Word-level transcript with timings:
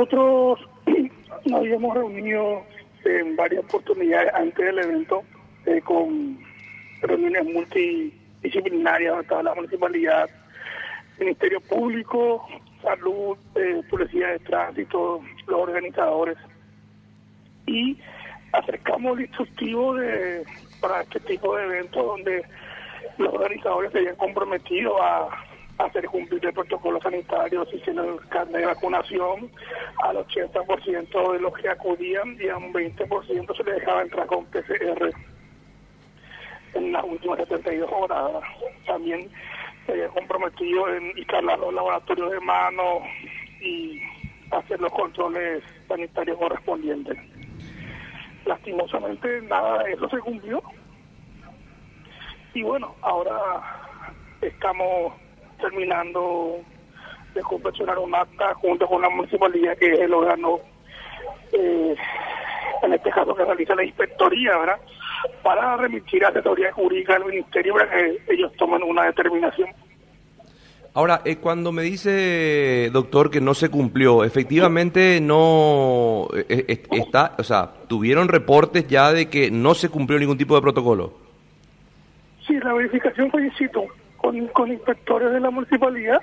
nosotros 0.00 0.60
nos 1.44 1.60
habíamos 1.60 1.94
reunido 1.94 2.62
en 3.04 3.36
varias 3.36 3.64
oportunidades 3.64 4.32
antes 4.34 4.64
del 4.64 4.78
evento 4.78 5.22
eh, 5.66 5.80
con 5.82 6.38
reuniones 7.02 7.44
multidisciplinarias, 7.44 9.20
estaba 9.20 9.42
la 9.42 9.54
municipalidad, 9.54 10.30
Ministerio 11.18 11.60
Público, 11.60 12.46
Salud, 12.82 13.36
eh, 13.56 13.82
Policía 13.90 14.28
de 14.28 14.38
Tránsito, 14.38 15.20
los 15.46 15.60
organizadores. 15.60 16.38
Y 17.66 17.98
acercamos 18.52 19.18
el 19.18 19.26
instructivo 19.26 19.96
de, 19.96 20.44
para 20.80 21.02
este 21.02 21.20
tipo 21.20 21.56
de 21.56 21.64
eventos 21.64 22.06
donde 22.06 22.42
los 23.18 23.34
organizadores 23.34 23.92
se 23.92 23.98
habían 23.98 24.16
comprometido 24.16 25.02
a, 25.02 25.28
hacer 25.86 26.06
cumplir 26.06 26.44
el 26.44 26.52
protocolo 26.52 27.00
sanitario, 27.00 27.64
si 27.66 27.78
tienen 27.78 28.04
el 28.06 28.28
carnet 28.28 28.60
de 28.60 28.66
vacunación 28.66 29.50
al 30.02 30.16
80% 30.16 31.32
de 31.32 31.40
los 31.40 31.52
que 31.54 31.68
acudían 31.68 32.36
y 32.40 32.48
a 32.48 32.56
un 32.56 32.72
20% 32.72 33.56
se 33.56 33.64
les 33.64 33.74
dejaba 33.76 34.02
entrar 34.02 34.26
con 34.26 34.44
PCR 34.46 35.10
en 36.74 36.92
las 36.92 37.04
últimas 37.04 37.38
72 37.38 37.90
horas. 37.92 38.42
También 38.86 39.30
se 39.86 39.92
había 39.92 40.08
comprometido 40.08 40.94
en 40.94 41.16
instalar 41.16 41.58
los 41.58 41.72
laboratorios 41.72 42.30
de 42.30 42.40
mano 42.40 43.00
y 43.60 44.00
hacer 44.50 44.80
los 44.80 44.92
controles 44.92 45.62
sanitarios 45.88 46.38
correspondientes. 46.38 47.16
Lastimosamente 48.44 49.42
nada 49.42 49.82
de 49.84 49.92
eso 49.92 50.08
se 50.08 50.18
cumplió. 50.18 50.62
Y 52.52 52.62
bueno, 52.62 52.94
ahora 53.02 53.36
estamos 54.40 55.12
terminando 55.60 56.56
de 57.34 57.40
confeccionar 57.42 57.98
un 57.98 58.14
acta 58.14 58.54
junto 58.54 58.86
con 58.86 59.02
la 59.02 59.08
municipalidad 59.08 59.76
que 59.78 59.92
es 59.92 60.00
el 60.00 60.12
órgano, 60.12 60.58
eh, 61.52 61.94
en 62.82 62.92
este 62.92 63.10
caso 63.10 63.34
que 63.34 63.44
realiza 63.44 63.74
la 63.74 63.84
inspectoría, 63.84 64.56
¿verdad? 64.58 64.80
Para 65.42 65.76
remitir 65.76 66.24
a 66.24 66.28
asesoría 66.28 66.72
jurídica 66.72 67.14
al 67.14 67.26
ministerio 67.26 67.74
para 67.74 67.90
que 67.90 68.18
ellos 68.28 68.52
tomen 68.56 68.82
una 68.82 69.04
determinación. 69.04 69.68
Ahora, 70.92 71.20
eh, 71.24 71.36
cuando 71.36 71.70
me 71.70 71.82
dice, 71.82 72.90
doctor, 72.92 73.30
que 73.30 73.40
no 73.40 73.54
se 73.54 73.68
cumplió, 73.68 74.24
efectivamente 74.24 75.20
no 75.20 76.26
eh, 76.34 76.82
está, 76.90 77.36
o 77.38 77.44
sea, 77.44 77.70
tuvieron 77.86 78.26
reportes 78.26 78.88
ya 78.88 79.12
de 79.12 79.28
que 79.28 79.52
no 79.52 79.74
se 79.74 79.88
cumplió 79.88 80.18
ningún 80.18 80.36
tipo 80.36 80.56
de 80.56 80.62
protocolo. 80.62 81.12
Sí, 82.44 82.58
la 82.58 82.72
verificación 82.72 83.30
fue 83.30 83.42
con, 84.20 84.46
con 84.48 84.70
inspectores 84.70 85.32
de 85.32 85.40
la 85.40 85.50
municipalidad, 85.50 86.20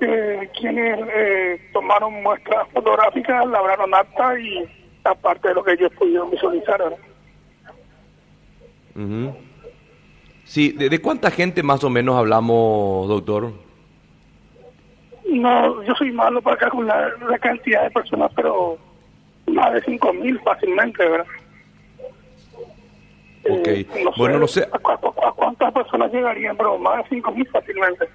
eh, 0.00 0.48
quienes 0.58 1.00
eh, 1.14 1.60
tomaron 1.72 2.22
muestras 2.22 2.68
fotográficas, 2.72 3.46
labraron 3.46 3.94
acta 3.94 4.38
y 4.38 4.64
aparte 5.02 5.48
de 5.48 5.54
lo 5.54 5.64
que 5.64 5.72
ellos 5.72 5.92
pudieron 5.98 6.30
visualizar. 6.30 6.80
Sí, 10.44 10.72
¿de, 10.72 11.00
cuánta 11.00 11.30
gente 11.30 11.62
más 11.62 11.82
o 11.82 11.90
menos 11.90 12.16
hablamos, 12.16 13.08
doctor? 13.08 13.52
No, 15.28 15.82
yo 15.82 15.94
soy 15.96 16.12
malo 16.12 16.40
para 16.42 16.56
calcular 16.56 17.16
la 17.28 17.38
cantidad 17.38 17.82
de 17.82 17.90
personas, 17.90 18.30
pero 18.36 18.78
más 19.46 19.72
de 19.72 19.82
5.000 19.82 20.42
fácilmente, 20.44 21.08
¿verdad? 21.08 21.26
Ok, 23.48 23.66
eh, 23.66 23.86
bueno, 24.16 24.38
no 24.38 24.46
sé. 24.46 24.66
A, 24.72 24.78
cuántas 24.78 25.72
personas 25.72 26.12
llegarían? 26.12 26.56
Pero 26.56 26.78
más 26.78 27.08
de 27.08 27.16
5.000 27.20 27.50
fácilmente. 27.50 28.08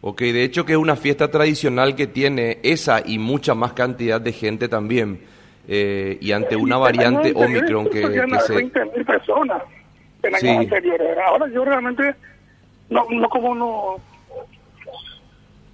Ok, 0.00 0.20
de 0.20 0.42
hecho 0.42 0.66
que 0.66 0.72
es 0.72 0.78
una 0.78 0.96
fiesta 0.96 1.30
tradicional 1.30 1.94
que 1.94 2.08
tiene 2.08 2.58
esa 2.64 3.02
y 3.04 3.18
mucha 3.18 3.54
más 3.54 3.72
cantidad 3.72 4.20
de 4.20 4.32
gente 4.32 4.68
también. 4.68 5.20
Eh, 5.68 6.18
y 6.20 6.32
ante 6.32 6.56
una 6.56 6.76
variante 6.76 7.32
Omicron 7.36 7.84
que, 7.84 8.00
que 8.00 8.40
se... 8.40 8.54
20.000 8.54 9.06
personas 9.06 9.62
en 10.24 10.34
años 10.34 10.58
anteriores. 10.58 11.18
Ahora 11.24 11.46
yo 11.48 11.64
realmente 11.64 12.14
no, 12.90 13.06
no 13.10 13.28
como 13.28 13.54
no, 13.54 13.96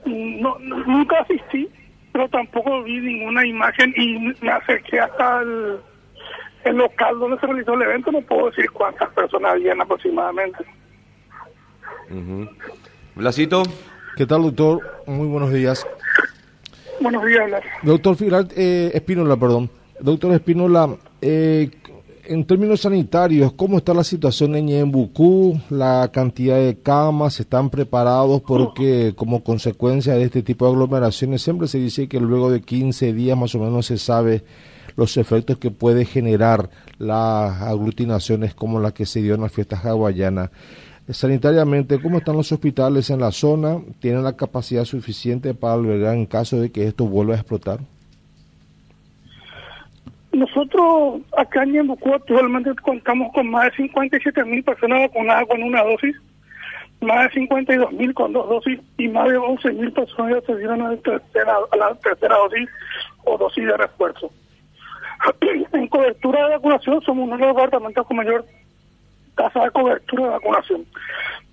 no, 0.04 0.58
nunca 0.58 1.20
asistí, 1.20 1.68
pero 2.12 2.28
tampoco 2.28 2.82
vi 2.82 3.00
ninguna 3.00 3.46
imagen 3.46 3.94
y 3.96 4.34
me 4.42 4.50
acerqué 4.50 5.00
hasta 5.00 5.40
el, 5.40 5.78
el 6.68 6.76
local 6.76 7.18
donde 7.18 7.38
se 7.38 7.46
realizó 7.46 7.74
el 7.74 7.82
evento, 7.82 8.12
no 8.12 8.20
puedo 8.22 8.46
decir 8.50 8.70
cuántas 8.70 9.08
personas 9.10 9.52
habían 9.52 9.80
aproximadamente. 9.80 10.64
Blasito. 13.14 13.62
¿Qué 14.16 14.26
tal, 14.26 14.42
doctor? 14.42 14.80
Muy 15.06 15.28
buenos 15.28 15.52
días. 15.52 15.86
Buenos 17.00 17.24
días, 17.24 17.46
Blas. 17.46 17.62
Doctor 17.82 18.16
Firal, 18.16 18.48
eh, 18.56 18.90
Espínola, 18.92 19.36
perdón. 19.36 19.70
Doctor 20.00 20.32
Espínola, 20.32 20.96
eh, 21.20 21.70
en 22.24 22.44
términos 22.44 22.80
sanitarios, 22.80 23.52
¿cómo 23.52 23.78
está 23.78 23.94
la 23.94 24.04
situación 24.04 24.56
en 24.56 24.66
Ñembucú? 24.66 25.60
La 25.70 26.10
cantidad 26.12 26.56
de 26.56 26.78
camas, 26.82 27.40
¿están 27.40 27.70
preparados? 27.70 28.42
Porque 28.42 29.14
como 29.16 29.42
consecuencia 29.42 30.14
de 30.14 30.24
este 30.24 30.42
tipo 30.42 30.66
de 30.66 30.72
aglomeraciones 30.72 31.40
siempre 31.40 31.68
se 31.68 31.78
dice 31.78 32.08
que 32.08 32.20
luego 32.20 32.50
de 32.50 32.60
15 32.60 33.12
días 33.12 33.38
más 33.38 33.54
o 33.54 33.60
menos 33.60 33.86
se 33.86 33.96
sabe 33.96 34.42
los 34.98 35.16
efectos 35.16 35.58
que 35.58 35.70
puede 35.70 36.04
generar 36.04 36.70
las 36.98 37.62
aglutinaciones 37.62 38.52
como 38.52 38.80
la 38.80 38.90
que 38.90 39.06
se 39.06 39.22
dio 39.22 39.36
en 39.36 39.42
las 39.42 39.52
fiestas 39.52 39.84
hawaianas. 39.84 40.50
Sanitariamente, 41.08 42.02
¿cómo 42.02 42.18
están 42.18 42.36
los 42.36 42.50
hospitales 42.50 43.08
en 43.08 43.20
la 43.20 43.30
zona? 43.30 43.78
¿Tienen 44.00 44.24
la 44.24 44.36
capacidad 44.36 44.84
suficiente 44.84 45.54
para 45.54 45.74
albergar 45.74 46.16
en 46.16 46.26
caso 46.26 46.60
de 46.60 46.72
que 46.72 46.88
esto 46.88 47.06
vuelva 47.06 47.34
a 47.34 47.38
explotar? 47.38 47.78
Nosotros 50.32 51.20
acá 51.36 51.62
en 51.62 51.74
Yembucú 51.74 52.14
actualmente 52.14 52.74
contamos 52.82 53.32
con 53.32 53.48
más 53.50 53.70
de 53.70 53.76
57 53.76 54.44
mil 54.46 54.64
personas 54.64 55.02
vacunadas 55.02 55.46
con 55.46 55.62
una 55.62 55.84
dosis, 55.84 56.16
más 57.00 57.28
de 57.28 57.40
52 57.40 57.92
mil 57.92 58.12
con 58.14 58.32
dos 58.32 58.48
dosis 58.48 58.80
y 58.98 59.06
más 59.06 59.28
de 59.28 59.36
11 59.36 59.72
mil 59.74 59.92
personas 59.92 60.40
ya 60.40 60.46
se 60.52 60.58
dieron 60.58 60.82
a 60.82 60.90
la 60.90 61.94
tercera 61.94 62.36
dosis 62.36 62.68
o 63.24 63.38
dosis 63.38 63.64
de 63.64 63.76
refuerzo. 63.76 64.32
En 65.72 65.88
cobertura 65.88 66.44
de 66.44 66.54
vacunación 66.56 67.00
somos 67.02 67.24
uno 67.26 67.36
de 67.36 67.46
los 67.46 67.56
departamentos 67.56 68.06
con 68.06 68.16
mayor 68.16 68.44
tasa 69.36 69.64
de 69.64 69.70
cobertura 69.70 70.24
de 70.24 70.30
vacunación. 70.30 70.84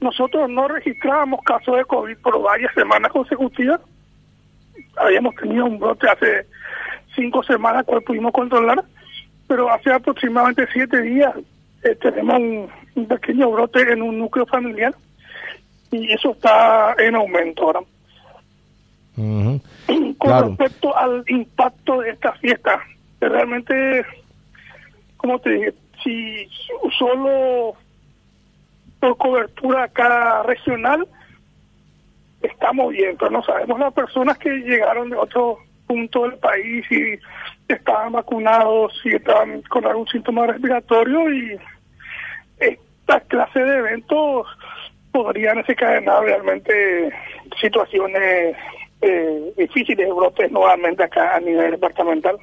Nosotros 0.01 0.49
no 0.49 0.67
registrábamos 0.67 1.41
casos 1.43 1.77
de 1.77 1.85
COVID 1.85 2.17
por 2.17 2.41
varias 2.41 2.73
semanas 2.73 3.11
consecutivas. 3.11 3.79
Habíamos 4.97 5.35
tenido 5.35 5.65
un 5.65 5.79
brote 5.79 6.07
hace 6.09 6.45
cinco 7.15 7.43
semanas 7.43 7.85
cual 7.85 8.01
pudimos 8.01 8.33
controlar, 8.33 8.83
pero 9.47 9.71
hace 9.71 9.91
aproximadamente 9.91 10.67
siete 10.73 11.01
días 11.01 11.33
eh, 11.83 11.95
tenemos 12.01 12.69
un, 12.95 13.07
pequeño 13.07 13.51
brote 13.51 13.81
en 13.91 14.01
un 14.01 14.19
núcleo 14.19 14.45
familiar 14.45 14.95
y 15.91 16.11
eso 16.11 16.31
está 16.31 16.95
en 16.97 17.15
aumento 17.15 17.63
ahora. 17.63 17.81
Con 19.15 20.49
respecto 20.49 20.97
al 20.97 21.23
impacto 21.27 22.01
de 22.01 22.09
esta 22.09 22.33
fiesta, 22.33 22.81
realmente, 23.19 24.05
como 25.17 25.39
te 25.39 25.51
dije, 25.51 25.73
si 26.03 26.47
solo 26.97 27.75
por 28.99 29.17
cobertura 29.17 29.83
acá 29.83 30.43
regional 30.43 31.07
estamos 32.41 32.91
bien, 32.91 33.15
pero 33.17 33.31
no 33.31 33.43
sabemos 33.43 33.79
las 33.79 33.93
personas 33.93 34.37
que 34.37 34.49
llegaron 34.49 35.09
de 35.09 35.17
otro 35.17 35.57
punto 35.87 36.23
del 36.23 36.37
país 36.39 36.85
y 36.91 37.19
estaban 37.71 38.13
vacunados 38.13 38.93
y 39.03 39.15
estaban 39.15 39.61
con 39.63 39.85
algún 39.85 40.07
síntoma 40.07 40.47
respiratorio 40.47 41.31
y 41.31 41.59
esta 42.59 43.19
clase 43.21 43.59
de 43.59 43.77
eventos 43.77 44.47
podrían 45.11 45.57
desencadenar 45.57 46.23
realmente 46.23 47.11
situaciones 47.59 48.55
eh, 49.01 49.53
difíciles 49.57 50.09
brotes 50.09 50.51
nuevamente 50.51 51.03
acá 51.03 51.35
a 51.35 51.39
nivel 51.39 51.71
departamental. 51.71 52.37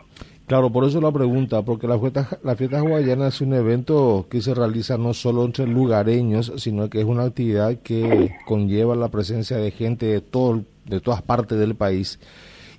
Claro, 0.52 0.68
por 0.68 0.84
eso 0.84 1.00
la 1.00 1.10
pregunta, 1.10 1.62
porque 1.62 1.88
la 1.88 1.98
fiesta, 1.98 2.28
la 2.44 2.54
fiesta 2.56 2.80
hawaiana 2.80 3.28
es 3.28 3.40
un 3.40 3.54
evento 3.54 4.26
que 4.30 4.42
se 4.42 4.52
realiza 4.52 4.98
no 4.98 5.14
solo 5.14 5.46
entre 5.46 5.66
lugareños, 5.66 6.52
sino 6.58 6.90
que 6.90 6.98
es 7.00 7.06
una 7.06 7.22
actividad 7.22 7.78
que 7.82 8.34
conlleva 8.44 8.94
la 8.94 9.08
presencia 9.08 9.56
de 9.56 9.70
gente 9.70 10.04
de, 10.04 10.20
todo, 10.20 10.60
de 10.84 11.00
todas 11.00 11.22
partes 11.22 11.58
del 11.58 11.74
país 11.74 12.20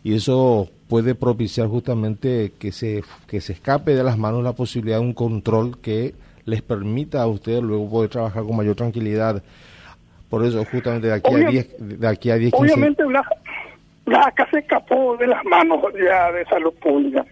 y 0.03 0.13
eso 0.13 0.69
puede 0.87 1.15
propiciar 1.15 1.67
justamente 1.67 2.53
que 2.59 2.71
se, 2.71 3.03
que 3.25 3.41
se 3.41 3.53
escape 3.53 3.95
de 3.95 4.03
las 4.03 4.19
manos 4.19 4.43
la 4.43 4.53
posibilidad 4.53 4.97
de 4.97 5.05
un 5.05 5.13
control 5.15 5.79
que 5.79 6.13
les 6.45 6.61
permita 6.61 7.23
a 7.23 7.25
ustedes 7.25 7.63
luego 7.63 7.89
poder 7.89 8.11
trabajar 8.11 8.43
con 8.43 8.55
mayor 8.55 8.75
tranquilidad. 8.75 9.41
Por 10.29 10.45
eso, 10.45 10.63
justamente 10.63 11.07
de 11.07 11.13
aquí 11.13 11.33
a 11.33 11.49
10, 11.49 11.99
de 11.99 12.07
aquí 12.07 12.29
a 12.29 12.35
10 12.35 12.53
Obviamente, 12.53 13.03
la, 14.05 14.27
acá 14.27 14.47
se 14.51 14.59
escapó 14.59 15.17
de 15.17 15.25
las 15.25 15.43
manos 15.45 15.81
ya 15.97 16.31
de 16.31 16.45
salud 16.45 16.73
pública. 16.75 17.25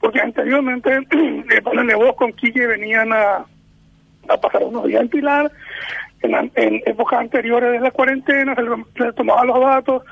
Porque 0.00 0.20
anteriormente, 0.20 0.90
de 1.10 1.94
vos 1.94 2.16
con 2.16 2.32
Quique 2.32 2.66
venían 2.66 3.12
a, 3.12 3.44
a 4.28 4.36
pasar 4.40 4.62
unos 4.62 4.86
días 4.86 5.02
en 5.02 5.08
Pilar. 5.08 5.50
En, 6.22 6.82
épocas 6.84 7.20
anteriores 7.20 7.72
de 7.72 7.80
la 7.80 7.90
cuarentena 7.90 8.54
se, 8.54 9.12
tomaban 9.14 9.46
los 9.46 9.60
datos 9.60 10.02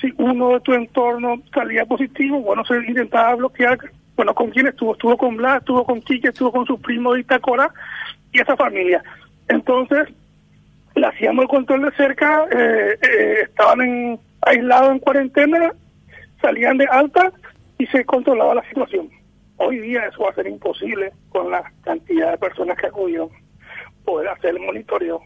si 0.00 0.12
uno 0.18 0.54
de 0.54 0.60
tu 0.60 0.74
entorno 0.74 1.40
salía 1.54 1.86
positivo, 1.86 2.40
bueno, 2.40 2.64
se 2.64 2.74
intentaba 2.74 3.36
bloquear, 3.36 3.78
bueno, 4.16 4.34
¿con 4.34 4.50
quién 4.50 4.66
estuvo? 4.66 4.94
Estuvo 4.94 5.16
con 5.16 5.36
Blas, 5.36 5.58
estuvo 5.58 5.84
con 5.84 6.02
Quique, 6.02 6.28
estuvo 6.28 6.50
con 6.50 6.66
su 6.66 6.80
primo 6.80 7.14
de 7.14 7.20
Itacora 7.20 7.70
y 8.32 8.40
esa 8.40 8.56
familia. 8.56 9.00
Entonces, 9.48 10.08
le 10.96 11.06
hacíamos 11.06 11.44
el 11.44 11.48
control 11.48 11.82
de 11.82 11.92
cerca, 11.92 12.44
eh, 12.50 12.98
eh, 13.00 13.34
estaban 13.44 13.80
en, 13.82 14.18
aislados 14.40 14.90
en 14.90 14.98
cuarentena, 14.98 15.72
salían 16.40 16.78
de 16.78 16.86
alta 16.86 17.32
y 17.78 17.86
se 17.86 18.04
controlaba 18.04 18.56
la 18.56 18.68
situación. 18.68 19.08
Hoy 19.64 19.78
día 19.78 20.06
eso 20.06 20.24
va 20.24 20.30
a 20.30 20.34
ser 20.34 20.48
imposible 20.48 21.12
con 21.28 21.48
la 21.48 21.62
cantidad 21.84 22.32
de 22.32 22.38
personas 22.38 22.76
que 22.76 22.88
acudieron 22.88 23.30
poder 24.04 24.28
hacer 24.28 24.56
el 24.56 24.60
monitoreo 24.60 25.20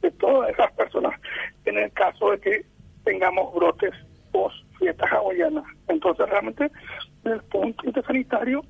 de 0.00 0.12
todas 0.12 0.50
esas 0.50 0.70
personas 0.74 1.20
en 1.64 1.78
el 1.78 1.90
caso 1.92 2.30
de 2.30 2.38
que 2.38 2.66
tengamos 3.04 3.52
brotes 3.52 3.92
post 4.30 4.54
fiestas 4.78 5.10
hawaianas. 5.10 5.64
Entonces 5.88 6.28
realmente 6.28 6.70
el 7.24 7.40
punto 7.50 8.02
sanitario 8.02 8.62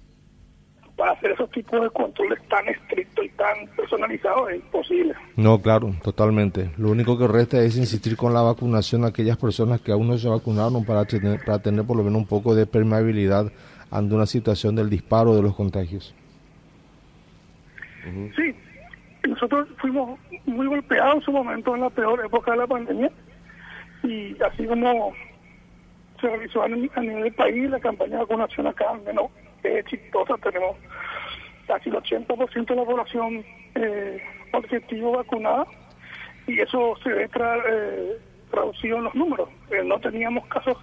para 0.96 1.12
hacer 1.12 1.32
esos 1.32 1.50
tipos 1.50 1.82
de 1.82 1.90
controles 1.90 2.38
tan 2.48 2.66
estrictos 2.66 3.26
y 3.26 3.28
tan 3.30 3.66
personalizados 3.76 4.52
es 4.52 4.56
imposible. 4.56 5.14
No, 5.36 5.60
claro, 5.60 5.94
totalmente. 6.02 6.70
Lo 6.78 6.90
único 6.90 7.18
que 7.18 7.26
resta 7.26 7.60
es 7.60 7.76
insistir 7.76 8.16
con 8.16 8.32
la 8.32 8.40
vacunación 8.40 9.04
a 9.04 9.08
aquellas 9.08 9.36
personas 9.36 9.82
que 9.82 9.92
aún 9.92 10.08
no 10.08 10.16
se 10.16 10.28
vacunaron 10.28 10.82
para 10.86 11.04
tener, 11.04 11.44
para 11.44 11.58
tener 11.58 11.84
por 11.84 11.98
lo 11.98 12.04
menos 12.04 12.22
un 12.22 12.26
poco 12.26 12.54
de 12.54 12.64
permeabilidad 12.64 13.52
ante 13.94 14.12
una 14.12 14.26
situación 14.26 14.74
del 14.74 14.90
disparo 14.90 15.36
de 15.36 15.42
los 15.42 15.54
contagios. 15.54 16.12
Sí, 18.36 18.54
nosotros 19.28 19.68
fuimos 19.78 20.18
muy 20.46 20.66
golpeados 20.66 21.14
en 21.14 21.22
su 21.22 21.32
momento 21.32 21.74
en 21.76 21.82
la 21.82 21.90
peor 21.90 22.22
época 22.24 22.50
de 22.50 22.58
la 22.58 22.66
pandemia 22.66 23.10
y 24.02 24.36
así 24.42 24.66
como 24.66 25.12
se 26.20 26.26
realizó 26.26 26.64
a 26.64 26.68
nivel 26.68 27.22
del 27.22 27.32
país 27.34 27.70
la 27.70 27.78
campaña 27.78 28.14
de 28.14 28.18
vacunación 28.18 28.66
acá, 28.66 28.90
al 28.90 29.00
menos 29.02 29.30
es 29.62 29.76
exitosa, 29.76 30.34
tenemos 30.42 30.76
casi 31.68 31.88
el 31.88 31.94
80% 31.94 32.66
de 32.66 32.76
la 32.76 32.84
población 32.84 33.44
eh, 33.76 34.20
objetivo 34.52 35.12
vacunada 35.12 35.66
y 36.48 36.58
eso 36.60 36.96
se 37.04 37.10
ve 37.10 37.30
eh, 37.32 38.18
traducido 38.50 38.98
en 38.98 39.04
los 39.04 39.14
números. 39.14 39.48
Eh, 39.70 39.84
no 39.84 40.00
teníamos 40.00 40.44
casos 40.48 40.76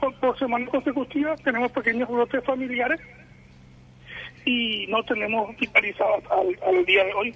por 0.00 0.38
semana 0.38 0.66
consecutiva, 0.66 1.36
tenemos 1.36 1.70
pequeños 1.72 2.08
brotes 2.08 2.44
familiares 2.44 3.00
y 4.44 4.86
no 4.88 5.02
tenemos 5.04 5.50
hospitalizados 5.50 6.24
al, 6.30 6.58
al 6.66 6.84
día 6.86 7.04
de 7.04 7.14
hoy. 7.14 7.34